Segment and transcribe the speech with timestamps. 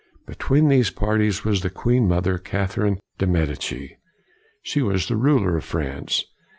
[0.25, 3.97] Between these parties was the Queen mother, Catherine de' Medici.
[4.63, 6.23] She was the ruler of France.